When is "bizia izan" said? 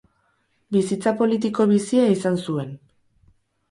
1.75-2.43